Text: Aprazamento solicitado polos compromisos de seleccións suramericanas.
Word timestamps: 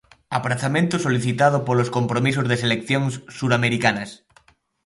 Aprazamento 0.37 0.95
solicitado 1.05 1.57
polos 1.67 1.89
compromisos 1.97 2.45
de 2.49 2.59
seleccións 2.63 3.13
suramericanas. 3.37 4.09